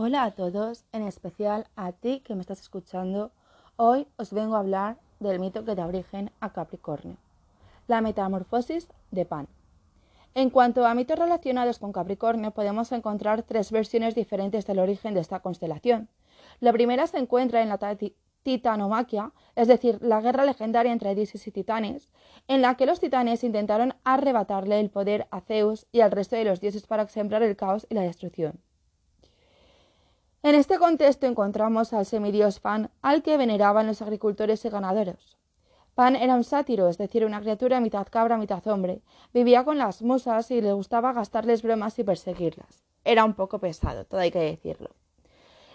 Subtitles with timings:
[0.00, 3.32] Hola a todos, en especial a ti que me estás escuchando.
[3.74, 7.16] Hoy os vengo a hablar del mito que da origen a Capricornio,
[7.88, 9.48] la metamorfosis de Pan.
[10.36, 15.20] En cuanto a mitos relacionados con Capricornio, podemos encontrar tres versiones diferentes del origen de
[15.20, 16.08] esta constelación.
[16.60, 17.80] La primera se encuentra en la
[18.44, 22.08] titanomaquia, es decir, la guerra legendaria entre Dioses y titanes,
[22.46, 26.44] en la que los titanes intentaron arrebatarle el poder a Zeus y al resto de
[26.44, 28.60] los dioses para sembrar el caos y la destrucción.
[30.44, 35.36] En este contexto encontramos al semidios Pan, al que veneraban los agricultores y ganaderos.
[35.96, 39.02] Pan era un sátiro, es decir, una criatura mitad cabra, mitad hombre.
[39.34, 42.84] Vivía con las musas y le gustaba gastarles bromas y perseguirlas.
[43.04, 44.90] Era un poco pesado, todo hay que decirlo.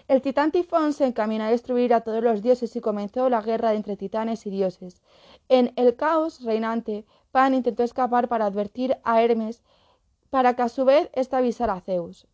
[0.07, 3.73] El titán Tifón se encaminó a destruir a todos los dioses y comenzó la guerra
[3.73, 5.02] entre titanes y dioses.
[5.49, 9.62] En el caos reinante, Pan intentó escapar para advertir a Hermes
[10.30, 12.27] para que a su vez ésta avisara a Zeus.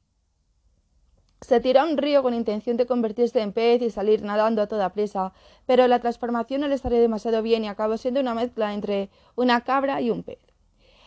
[1.42, 4.68] Se tiró a un río con intención de convertirse en pez y salir nadando a
[4.68, 5.34] toda prisa,
[5.66, 9.62] pero la transformación no le salió demasiado bien y acabó siendo una mezcla entre una
[9.62, 10.40] cabra y un pez.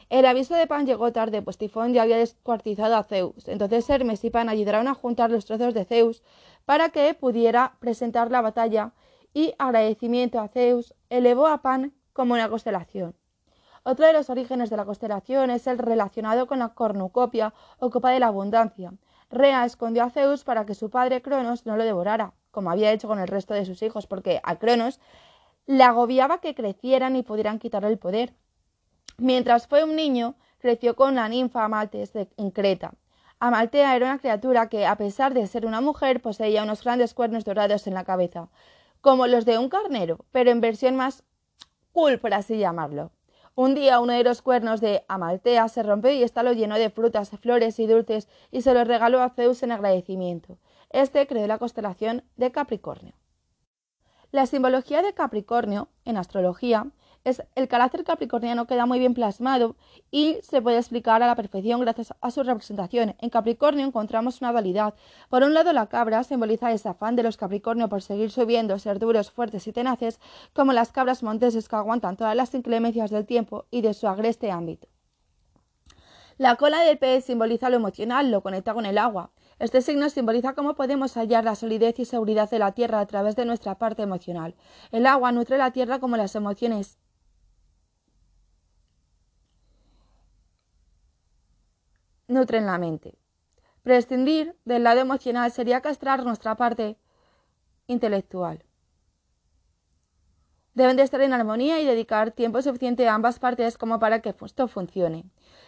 [0.09, 3.49] El aviso de Pan llegó tarde, pues Tifón ya había descuartizado a Zeus.
[3.49, 6.23] Entonces Hermes y Pan ayudaron a juntar los trozos de Zeus
[6.65, 8.93] para que pudiera presentar la batalla
[9.35, 13.15] y agradecimiento a Zeus elevó a Pan como una constelación.
[13.85, 18.11] Otro de los orígenes de la constelación es el relacionado con la cornucopia o copa
[18.11, 18.93] de la abundancia,
[19.33, 23.09] Rea escondió a Zeus para que su padre Cronos no lo devorara, como había hecho
[23.09, 25.01] con el resto de sus hijos, porque a Cronos
[25.67, 28.35] le agobiaba que crecieran y pudieran quitarle el poder.
[29.17, 32.93] Mientras fue un niño, creció con la ninfa Amaltes en Creta.
[33.41, 37.45] Amaltea era una criatura que, a pesar de ser una mujer, poseía unos grandes cuernos
[37.45, 38.51] dorados en la cabeza,
[39.01, 41.25] como los de un carnero, pero en versión más
[41.93, 43.11] cool, por así llamarlo.
[43.55, 46.89] Un día uno de los cuernos de Amaltea se rompió y ésta lo llenó de
[46.89, 50.57] frutas, flores y dulces y se los regaló a Zeus en agradecimiento.
[50.89, 53.15] Este creó la constelación de Capricornio.
[54.31, 56.87] La simbología de Capricornio en astrología
[57.25, 59.77] el carácter capricorniano queda muy bien plasmado
[60.11, 63.15] y se puede explicar a la perfección gracias a su representación.
[63.19, 64.95] En Capricornio encontramos una dualidad.
[65.29, 68.99] Por un lado, la cabra simboliza ese afán de los Capricornio por seguir subiendo, ser
[68.99, 70.21] duros, fuertes y tenaces,
[70.53, 74.51] como las cabras monteses que aguantan todas las inclemencias del tiempo y de su agreste
[74.51, 74.89] ámbito.
[76.39, 79.31] La cola del pez simboliza lo emocional, lo conecta con el agua.
[79.59, 83.37] Este signo simboliza cómo podemos hallar la solidez y seguridad de la tierra a través
[83.37, 84.57] de nuestra parte emocional.
[84.91, 86.99] El agua nutre la tierra como las emociones
[92.33, 93.15] nutren la mente.
[93.83, 96.97] Prescindir del lado emocional sería castrar nuestra parte
[97.87, 98.65] intelectual.
[100.75, 104.35] Deben de estar en armonía y dedicar tiempo suficiente a ambas partes como para que
[104.43, 105.27] esto funcione.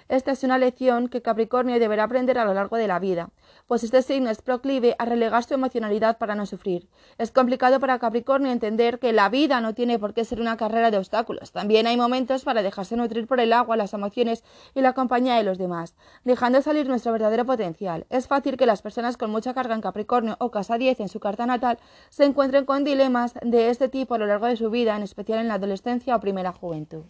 [0.09, 3.31] Esta es una lección que Capricornio deberá aprender a lo largo de la vida,
[3.67, 6.89] pues este signo es proclive a relegar su emocionalidad para no sufrir.
[7.17, 10.91] Es complicado para Capricornio entender que la vida no tiene por qué ser una carrera
[10.91, 11.53] de obstáculos.
[11.53, 14.45] También hay momentos para dejarse nutrir por el agua, las emociones
[14.75, 15.95] y la compañía de los demás,
[16.25, 18.07] dejando salir nuestro verdadero potencial.
[18.11, 21.19] Es fácil que las personas con mucha carga en Capricornio o casa 10 en su
[21.19, 21.79] carta natal
[22.11, 25.39] se encuentren con dilemas de este tipo a lo largo de su vida, en especial
[25.39, 27.05] en la adolescencia o primera juventud.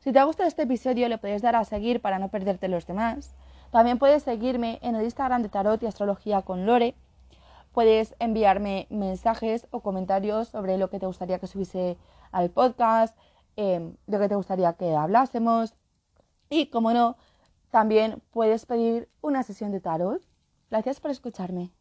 [0.00, 2.86] Si te ha gustado este episodio, le puedes dar a seguir para no perderte los
[2.86, 3.34] demás.
[3.70, 6.94] También puedes seguirme en el Instagram de Tarot y Astrología con Lore.
[7.72, 11.96] Puedes enviarme mensajes o comentarios sobre lo que te gustaría que subiese
[12.30, 13.16] al podcast,
[13.56, 15.74] em, lo que te gustaría que hablásemos.
[16.50, 17.16] Y, como no,
[17.70, 20.22] también puedes pedir una sesión de tarot.
[20.70, 21.74] Gracias por escucharme.